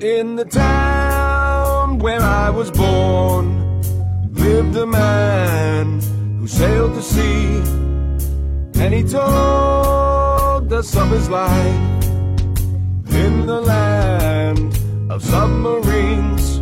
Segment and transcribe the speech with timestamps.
[0.00, 3.80] In the town where I was born
[4.34, 6.02] lived a man
[6.38, 7.62] who sailed the sea
[8.78, 12.04] and he told us of his life
[13.08, 14.78] in the land
[15.10, 16.60] of submarines.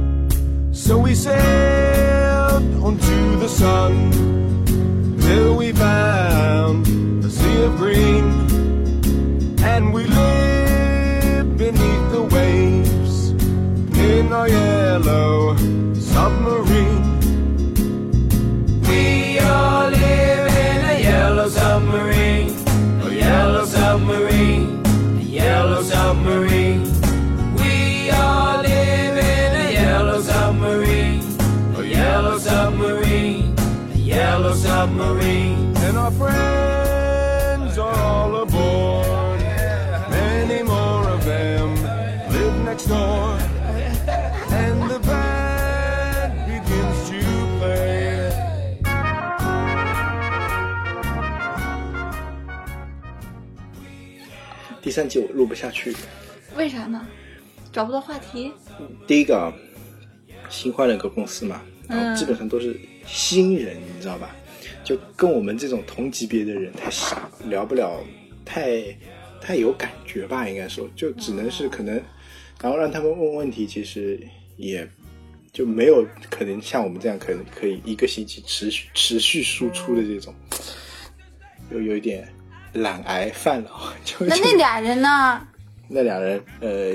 [0.71, 4.13] So we sailed onto the sun
[5.19, 6.87] till we found
[7.25, 8.25] a sea of green
[9.59, 10.44] and we lived
[42.87, 43.39] door.
[44.51, 47.21] And the band begins to
[47.59, 48.33] play.
[54.83, 55.97] 第三集我录不下去，
[56.57, 57.07] 为啥呢？
[57.73, 58.53] 找不到话题。
[59.07, 59.53] 第一个啊，
[60.49, 64.31] 新换了个公司嘛，然后嗯基本上都是新人，你知道吧？
[64.85, 68.05] 就跟我们这种同级别的人太少，聊不了
[68.45, 68.83] 太
[69.41, 72.01] 太有感觉吧，应该说，就只能是可能，
[72.61, 74.19] 然后让他们问问题，其实
[74.57, 74.89] 也
[75.53, 80.35] 就没有可能像我们这样，可能可以一个星期持续持续输出的这种，
[81.71, 82.27] 又有一点
[82.73, 83.71] 懒癌犯了，
[84.05, 85.47] 就 就那那俩人呢？
[85.87, 86.93] 那俩人呃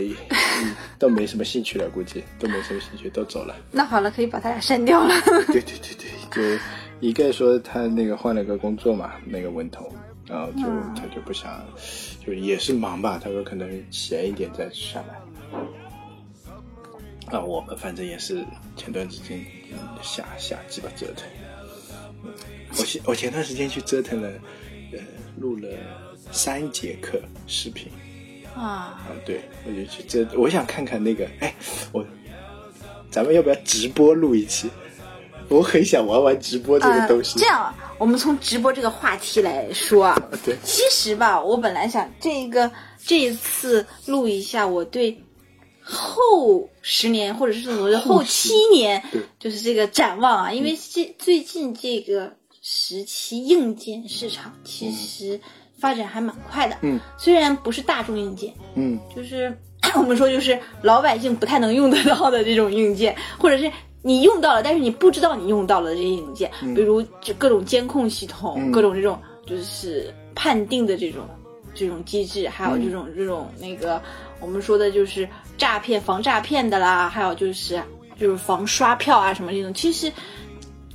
[0.64, 3.56] 嗯都没什么兴趣了，估计都没什么兴趣，都走了。
[3.72, 5.14] 那好了，可以把他俩删掉了。
[5.46, 5.96] 对对对
[6.32, 6.64] 对，就
[7.00, 9.88] 一个说他那个换了个工作嘛，那个文头，
[10.30, 10.64] 然后就、
[10.96, 11.66] 他就不想，
[12.26, 15.20] 就也是忙吧，他说可能闲一点再下来。
[17.36, 19.40] 啊，我们反正也是前段时间
[19.72, 21.26] 嗯瞎瞎鸡巴折腾。
[22.24, 22.32] 嗯
[22.78, 24.30] 我前我前段时间去折腾了，
[24.92, 25.00] 呃，
[25.40, 25.68] 录了
[26.32, 27.92] 三节课视频。
[28.56, 31.54] 啊，啊，对，我就去这，我想看看那个，哎，
[31.92, 32.06] 我，
[33.10, 34.70] 咱们要不要直播录一期？
[35.48, 37.40] 我很想玩玩直播这个东西。
[37.40, 37.42] 呃。
[37.42, 40.56] 这样啊，我们从直播这个话题来说啊，对。
[40.64, 42.72] 其实吧，我本来想这个
[43.06, 45.22] 这一次录一下我对
[45.84, 55.40] 后十年或者是我的后七年对，就是这个展望啊，因为这最近这个时期硬件市场其实
[55.78, 59.58] 发展还蛮快的，嗯，虽然不是大众硬件，嗯，就是
[59.96, 63.72] 我们说就是老百姓不太能用得到的这种硬件，或者是
[64.02, 68.72] 你用到了，但是你不知道你用到了这些硬件，比如就各种监控系统，嗯。
[68.72, 71.24] 各种这种就是判定的这种
[71.74, 74.02] 这种机制，还有这种、这种那个
[74.40, 75.28] 我们说的就是
[75.58, 77.82] 诈骗防诈骗的啦，还有就是
[78.20, 80.12] 就是防刷票啊什么这种，其实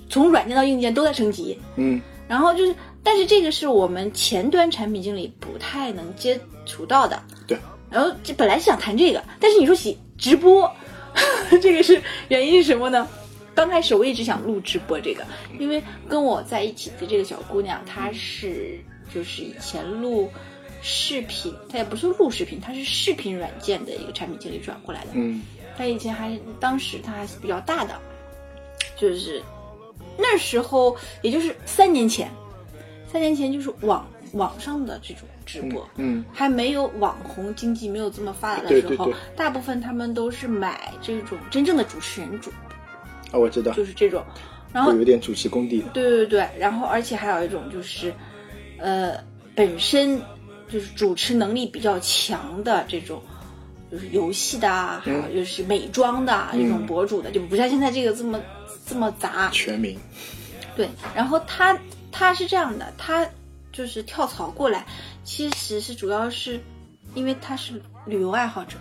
[0.08, 7.20] 从软件到硬件都在升级，嗯，然后就是，但是这个是我们前端产品经理不太能接触到的。
[7.46, 7.58] 对。
[7.90, 10.70] 然后这本来是想谈这个，但是你说起直播，
[11.62, 13.08] 这个是原因是什么呢？
[13.54, 15.24] 刚开始我一直想录直播这个，
[15.60, 18.80] 因为跟我在一起的这个小姑娘，她是
[19.14, 20.28] 就是以前录
[20.82, 25.10] 视频，她也不是录视频，她是视频软件的一个产品经理转过来的。
[25.14, 25.40] 嗯，
[25.78, 27.94] 她以前还当时她还是比较大的，
[28.96, 29.40] 就是
[30.18, 32.28] 那时候也就是三年前，
[33.06, 38.96] 三年前就是网网上的这种直播，嗯，还没有网红经济没有这么发达的时候，对。
[38.96, 42.50] 对对大部分他们都是买这种真正的主持人主，
[43.30, 44.22] 啊，我知道，就是这种，
[44.72, 45.84] 然后会有点主持功底。
[45.92, 48.12] 对对对，然后而且还有一种就是，
[48.78, 49.18] 呃，
[49.54, 50.20] 本身
[50.68, 53.22] 就是主持能力比较强的这种，
[53.90, 58.40] 就是游戏的啊，还有就是美妆的啊、这种博主的，就不像现在这个这么
[58.86, 59.48] 这么杂。
[59.52, 59.96] 全民，
[60.74, 61.78] 对，然后他
[62.10, 63.26] 他是这样的，他
[63.74, 64.86] 就是跳槽过来，
[65.24, 66.58] 其实是主要是
[67.14, 68.78] 因为他是旅游爱好者。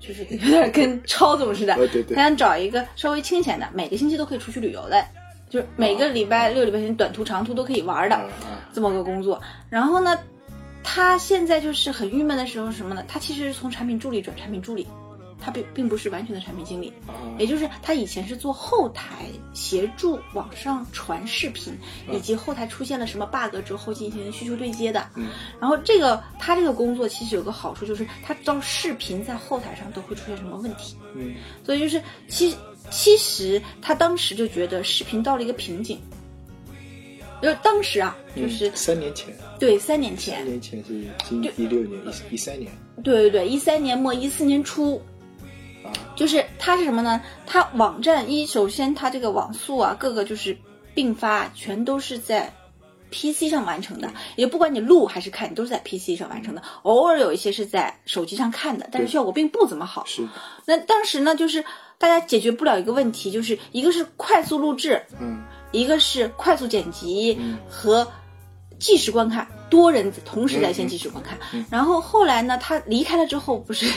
[0.00, 5.04] 就是有点跟超总似的，哦对对他想找一个稍微清闲的，每个星期都可以出去旅游的，
[5.50, 8.30] 就是每个礼拜六、礼拜天短途、长途都可以玩的、
[8.72, 9.42] 这么个工作。
[9.68, 10.16] 然后呢，
[10.84, 13.02] 他现在就是很郁闷的时候是什么呢？
[13.08, 14.86] 他其实是从产品助理转产品助理，
[15.48, 16.92] 他并并不是完全的产品经理，
[17.38, 19.24] 也就是他以前是做后台
[19.54, 21.72] 协助网上传视频，
[22.12, 25.08] 以及后台出现了什么 bug 之后进行需求对接的。
[25.14, 25.28] 嗯。
[25.58, 31.34] 然后这个他这个工作其实有个好处，就是他知道视频在后台上都会出现什么问题，嗯。
[31.64, 32.56] 所以就是其实
[32.90, 35.98] 其实他当时就觉得视频到了一个瓶颈。
[37.40, 42.68] 就是当时啊，就是、嗯三年前，对三年前三，年前是今一六年一一三年，
[43.04, 45.00] 对对对，一三年末一四年初，
[46.18, 47.22] 就是它是什么呢？
[47.46, 50.58] 它网站一首先它这个网速啊，各个就是
[50.92, 52.52] 并发全都是在
[53.12, 56.62] PC 上完成的，也不管你录还是看，你都是在 PC 上完成的。
[56.82, 60.04] 偶尔有一些是在手机上看的，但是效果并不怎么好。
[60.06, 60.26] 是，
[60.66, 61.64] 那当时呢，就是
[61.98, 67.38] 大家解决不了一个问题，就是一个是快速录制，嗯，一个是快速剪辑
[67.70, 68.06] 和
[68.78, 71.38] 即时观看，多人同时在线即时观看。
[71.70, 73.90] 然后后来呢，他离开了之后，不是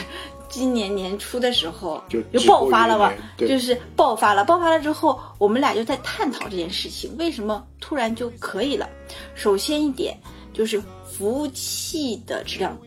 [0.52, 8.88] 今年年初的时候就就爆发了吧就是爆发了，爆发了之后，我们俩就在探讨这件事情，为什么突然就可以了？
[9.34, 10.16] 首先一点
[10.52, 12.78] 就是服务器的质量。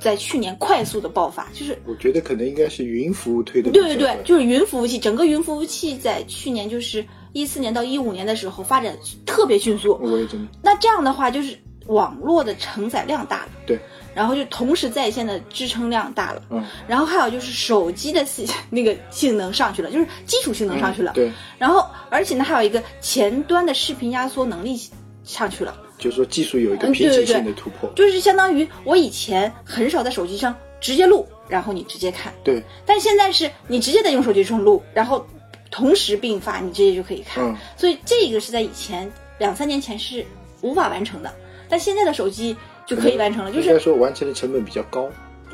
[0.00, 3.70] 在去年快速的爆发，就是我觉得可能应该是云服务推的。
[3.70, 9.96] 对对对，就是云服务器，整个云服务器在去年就是一四年到一五年的时候发展特别迅速。
[10.02, 11.56] 我也真的那这样的话，就是
[11.86, 13.78] 网络的承载量大了，对，
[14.14, 24.78] 然后就同时在线的支撑量大了，嗯，然后还有就是手机的性那个性能上去了，就是基础性能上去了，嗯对，然后而且呢还有一个前端的视频压缩能力
[25.24, 25.76] 上去了。
[25.98, 27.16] 就是说技术有一个嗯瓶颈对。
[27.16, 27.88] 对对性的突破。
[27.94, 35.24] 就是相当于我以前很少在手机上直接录，然后你直接看，对，但现在是你直接在用手机上录，然后
[35.70, 37.44] 同时并发，你直接就可以看。
[37.44, 37.56] 嗯。
[37.76, 40.26] 所以这个是在以前两三年前是
[40.60, 41.32] 无法完成的，
[41.68, 42.56] 但现在的手机
[42.86, 45.08] 就可以完成了，就是应该是说完成的成本比较高。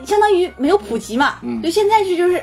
[0.05, 1.39] 相当于没有普及嘛。
[1.43, 2.43] 嗯就现在是就是。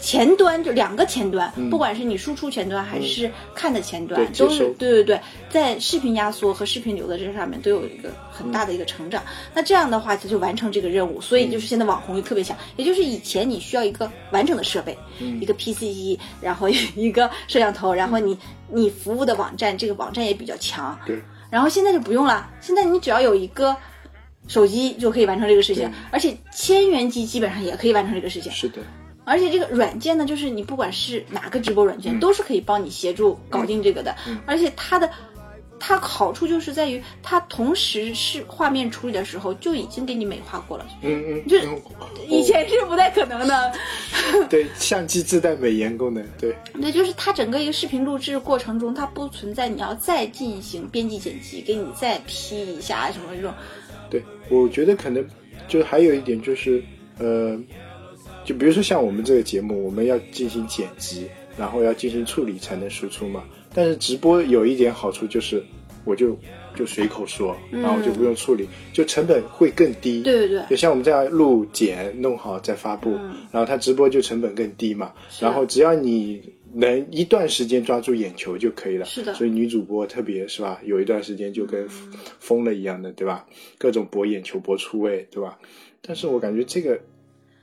[0.00, 9.22] 前端就两个前端，嗯不管是你输出前端还是看的前端，都是对对对，在视频压缩和视频流的这上面都有一个很大的一个成长。
[9.54, 12.54] 那这样的话，它就完成这个任务，所以就是现在网红就特别强。
[12.76, 14.98] 也就是以前你需要一个完整的设备，
[15.40, 18.36] 一个 PC 机，然后一个摄像头，然后你
[18.68, 20.98] 你服务的网站，这个网站也比较强。
[21.06, 23.74] 对，然后现在就不用了，现在你只要有一个
[24.46, 28.52] 手机就可以完成这个事情，而且千元机基本上也可以完成这个事情。
[28.52, 28.82] 是的，
[29.24, 34.14] 而且这个软件呢，就是你不管是哪个直播软件，都是可以帮你协助搞定这个的。
[34.44, 35.10] 而且它的
[35.80, 41.82] 它好处就是在于，它同时是画面处理的时候就已经给你美化过了，嗯嗯，就嗯
[42.28, 43.72] 以前是不太可能的。
[44.48, 53.52] 对相机自带美颜功能，对， 对，就是它整个一个视频录制过程中，它不存在你要再进行编辑剪辑，给你再 P 一下什么这种。
[54.10, 55.24] 对，我觉得可能
[55.68, 56.82] 就还有一点就是，
[57.18, 57.58] 呃，
[58.44, 63.44] 就比如说像我们这个节目，我们要进行剪辑，然后要进行处理才能输出嘛。
[63.74, 65.62] 但是直播有一点好处就是，
[66.04, 66.38] 我就
[66.76, 70.22] 就随口说，然后就不用处理，就成本会更低。
[70.22, 73.10] 对对对就像我们这样录剪弄好再发布，
[73.50, 75.12] 然后它直播就成本更低嘛。
[75.40, 76.40] 然后只要你
[76.74, 79.06] 能一段时间抓住眼球就可以了。
[79.06, 81.88] 是的所以女主播特别是吧，有一段时间就跟
[82.40, 83.46] 疯了一样的，对吧？
[83.78, 85.58] 各种博眼球、博出位，对吧？
[86.02, 87.00] 但是我感觉这个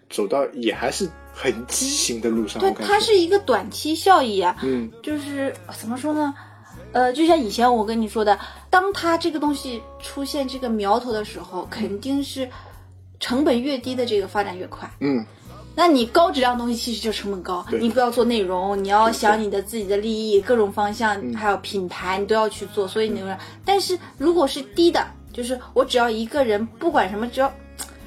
[0.10, 2.62] 走到也还是很畸形的路上。
[2.62, 4.58] 对它是一个短期效益啊。
[4.64, 6.34] 嗯，就是怎么说呢？
[6.94, 8.38] 呃，就像以前我跟你说的，
[8.70, 12.50] 当它这个东西出现这个苗头的时候，肯定是
[13.20, 14.90] 成本越低的这个发展越快。
[15.00, 15.26] 嗯，
[15.76, 23.24] 那你高质量东西其实就成本高，你不要做内容，你要想你的自己的利益，各种方向，还有品牌，你都要去做，所以你
[23.64, 27.52] 但是如果是低的，就是我只要一个人，不管什么，只要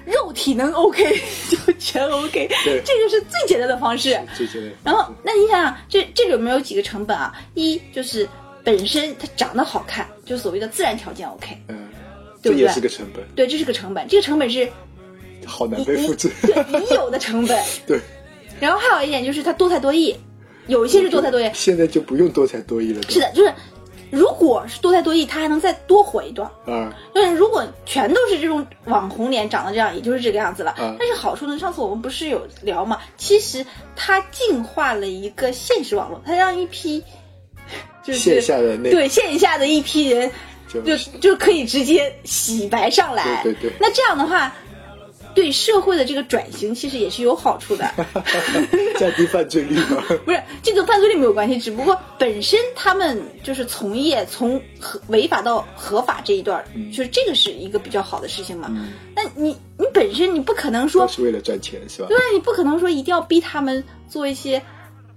[0.05, 1.02] 肉体能 OK
[1.49, 2.82] 就全 OK，对。
[2.84, 4.11] 这个是最简单的方式。
[4.37, 7.35] 最简单然后，那你想想，这这里面有几个成本啊？
[7.54, 8.28] 一就是
[8.62, 11.88] 本身它长得好看，就所谓的自然条件 OK，嗯，
[12.42, 12.66] 对不对？
[12.66, 14.71] 这也是个成本，对，这是个成本，这个成本是
[15.47, 16.31] 好难被复制。
[16.43, 17.59] 对已有的成本。
[17.87, 18.01] 对，
[18.61, 20.17] 然后还有一点就是它多才多艺，
[20.67, 23.03] 有一些是多才多艺，现在就不用多才多艺了。
[23.09, 23.53] 是的，就是
[24.11, 26.49] 如果是多才多艺，他还能再多火一段。
[26.67, 30.75] 嗯，但是如果全都是这种网红脸长得这样，也就是这个样子了。
[30.79, 33.01] 嗯但是好处呢，上次我们不是有聊嘛？
[33.17, 33.65] 其实
[33.97, 37.03] 它净化了一个现实网络，它让一批
[38.05, 40.31] 就是线下的那对线下的一批人
[40.73, 43.41] 就就就可以直接洗白上来。
[43.43, 44.55] 对对对那这样的话，
[45.35, 47.91] 对社会的这个转型其实也是有好处的。
[48.99, 50.03] 降低犯罪率吗。
[50.25, 58.71] 不是这个犯罪率没有关系，只不过本身他们就是从业从合违法到合法这一段就是这个是一个比较好的事情嘛。
[59.17, 62.09] 那你你本身你不可能说都，是为了赚钱是吧？
[62.09, 64.59] 对，你不可能说一定要逼他们做一些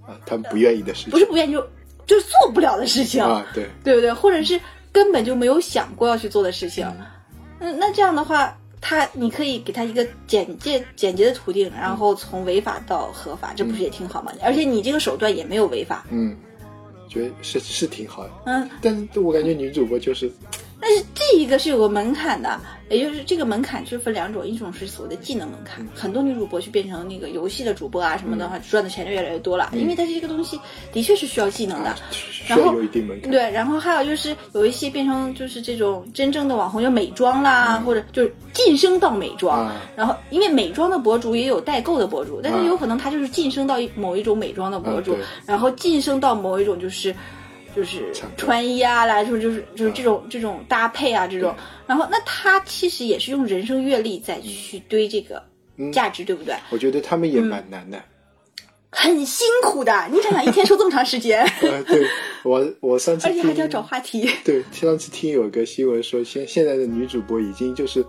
[0.06, 1.10] 啊，他们不愿意的事情。
[1.10, 1.60] 不是不愿意就
[2.06, 4.12] 就是做不了的事情，啊，对，对不对？
[4.12, 4.60] 或者是
[4.90, 6.86] 根本就没有想过要去做的事情。
[7.60, 14.32] 嗯，那这样的话，他你可以给他一个简介简洁的途径，然后从违法到合法，这不是也挺好吗？
[14.42, 16.06] 而且你这个手段也没有违法。
[16.10, 16.36] 嗯，
[17.08, 18.30] 觉得是是挺好的。
[18.44, 30.58] 嗯，但是我感觉女主播就是那但是这一个是有个门槛的，也就是这个门槛就是分两种，一种是所谓的技能门槛，很多女主播去变成那个游戏的主播啊什么的话，赚的钱就越来越多了，因为它这个东西
[30.90, 31.94] 的确是需要技能的。
[32.10, 33.30] 需要有一定门槛。
[33.30, 39.70] 对，然后还有就是有一些变成就是这种真正的网红，就美妆啦，或者就是晋升到美妆。
[39.94, 45.14] 然后因为美妆的博主也有代购的博主，但是有可能他就是晋升到某一种美妆的博主，
[45.44, 47.14] 然后晋升到某一种就是
[47.74, 51.54] 就是穿衣啊啦，就是就是就是这种这种搭配啊这种。
[51.86, 55.42] 然后那他其实也是用人生阅历再去堆这个
[55.92, 56.54] 价值，对不对？
[56.70, 58.02] 我觉得他们也蛮难的。
[58.90, 61.42] 很辛苦的，你想想，一天说这么长时间。
[61.60, 62.06] 呃，对
[62.42, 64.26] 我我上次而且还要找话题。
[64.42, 68.02] 对，上次听有个新闻说，现现在的女主播已经就是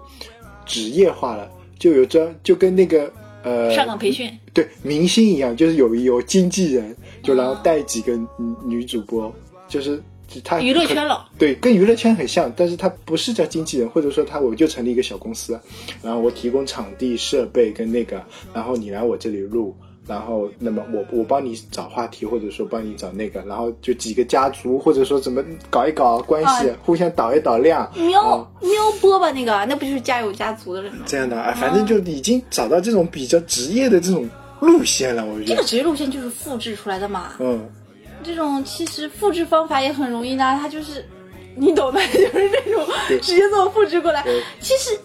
[0.65, 3.11] 职业化了，就有专就跟那个
[3.43, 8.17] 呃上岗培训对明星一样，就是有有经纪人，就然后带几个
[8.65, 9.31] 女主播，
[9.69, 10.01] 就是
[10.43, 11.29] 他娱乐圈了。
[11.37, 15.57] 对，跟娱乐圈很像，但是他不是叫经纪人，或者说他我就成立一个小公司，
[16.01, 18.21] 然后我提供场地设备跟那个，
[18.53, 19.73] 然后你来我这里录。
[20.07, 27.87] 然后，那么我我帮你找话题，或者说帮你找那个，然后就几个家族，或者说怎么搞一搞关系，互相导一导量。
[27.95, 31.03] 喵喵播吧，那个那不就是家有家族的人吗？
[31.05, 34.27] 这样的啊，反正就已经找到这种比较职业的这种
[34.61, 35.23] 路线了。
[35.23, 37.33] 我觉得这个职业路线就是复制出来的嘛。
[37.37, 37.69] 嗯，
[38.23, 41.05] 这种其实复制方法也很容易呢，它就是
[41.55, 42.85] 你懂的， 就是那种
[43.21, 44.23] 直接这么复制过来。
[44.59, 44.97] 其实。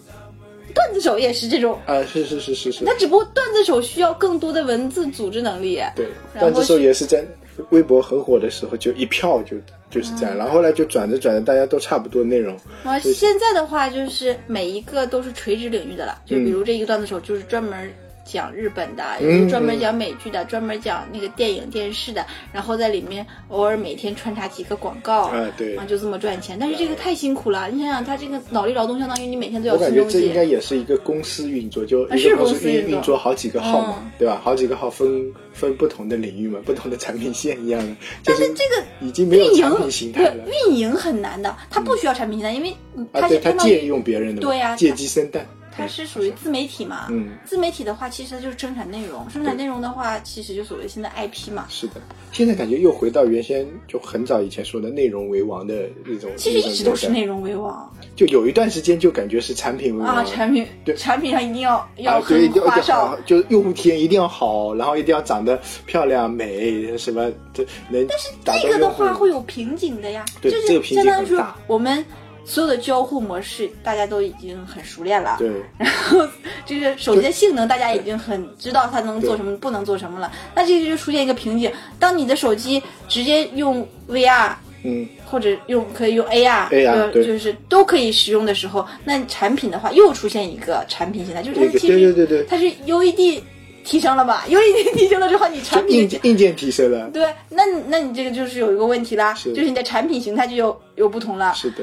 [0.74, 2.84] 段子手也是这种啊，是是是是是。
[2.84, 5.80] 他只不过段子手需要更多的文字组织能力。
[5.94, 6.04] 对，
[6.36, 7.24] 段子手也是在
[7.70, 9.56] 微博很火的时候就一票就
[9.88, 12.58] 就是这样，然后后来就转着转着，大家都差不多内容。
[12.82, 17.94] 啊，现在的话就是每一个都是垂直领域的了，就比如这一个段子手就是专门。
[18.24, 26.56] 讲日本的，有专门讲美剧的，专门讲那个电影电视的，然后在里面偶尔每天穿插几个广告，啊对，就这么赚钱。
[26.58, 29.74] 但是这个太辛苦了，你想想，他这个脑力劳动相当于你每天都要。
[29.74, 34.40] 我感觉这应该也是一个公司运作，就一个公司运运作好几个号嘛，对吧？
[34.42, 37.94] 好几个号分分不同的领域嘛，不同的产品线一样的。
[38.24, 40.44] 但是这个已经没有产品形态了。
[40.68, 42.74] 运营很难的，它不需要产品形态，因为
[43.12, 45.46] 它是它借用别人的，对呀，借鸡生蛋。
[45.76, 47.06] 它是属于自媒体嘛？
[47.10, 49.28] 嗯，自媒体的话，其实它就是生产内容。
[49.28, 51.66] 生产内容的话，其实就所谓现在 IP 嘛。
[51.68, 51.94] 是的，
[52.32, 56.30] 现在感觉又回到原先就很早以前说的内容为王的那种。
[56.36, 57.92] 其实一直都是内容为王。
[58.14, 60.16] 就有一段时间就感觉是产品为王。
[60.16, 68.06] 啊，产品对，产品上一定要要很花哨，就用户体验一定要好，然后一定要长得漂亮美什么这能。
[68.44, 72.04] 但是这个的话会有瓶颈的呀，就是相当于说我们。
[72.44, 75.50] 所有的交互模式大家都已经很熟练了，对。
[75.78, 76.18] 然后
[76.66, 80.30] 就是手机的性能大家已经很知道它能做什么，不能做什么了。
[80.54, 84.52] 那这个就出现一个瓶颈：当你的手机直接用 VR，
[84.84, 93.40] 嗯，或者用可以用 AR，AR 就是都可以使用的时候，那产品的话又出现一个产品形态，就是它其实对对对它是 UED
[93.82, 94.44] 提升了吧？
[94.48, 97.26] UED 提升了之后，你产品硬硬件提升了，对。
[97.48, 101.78] 那那你这个就是有一个问题啦，就是你的产品形态就有有不同了，是的。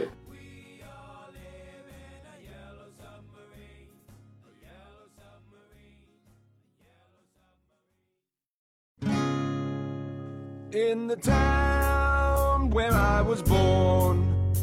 [10.73, 14.53] In the town where I was born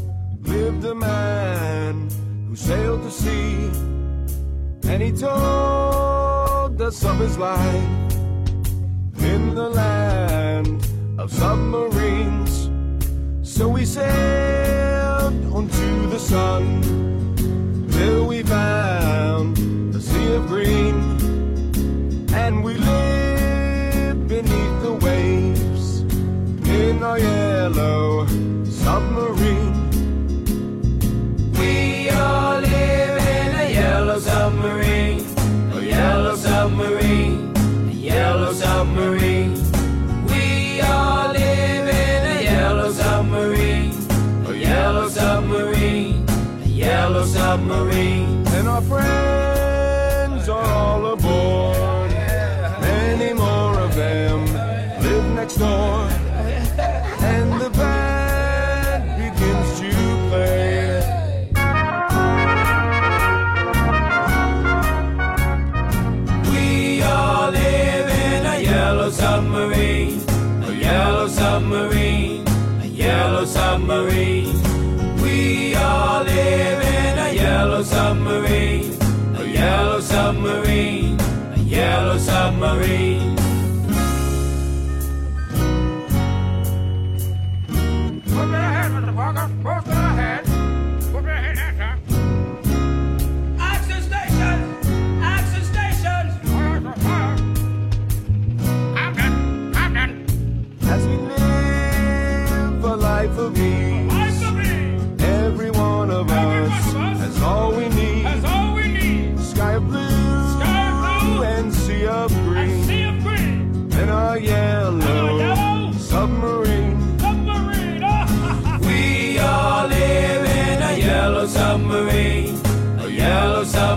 [0.40, 2.08] lived a man
[2.48, 3.70] who sailed the sea,
[4.88, 8.14] and he told us of his life
[9.18, 10.88] in the land
[11.18, 12.70] of submarines.
[13.42, 16.80] So we sailed onto the sun
[17.90, 19.58] till we found
[19.94, 21.18] a sea of green,
[22.32, 23.07] and we lived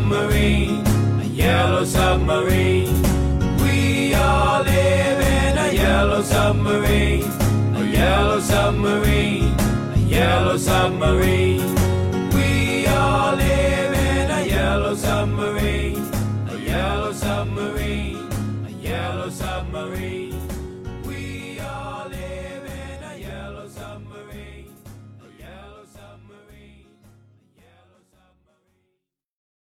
[0.02, 0.84] submarine,
[1.22, 3.02] a yellow submarine.
[3.62, 7.24] We all live in a yellow submarine,
[7.76, 9.54] a yellow submarine,
[9.94, 11.81] a yellow submarine.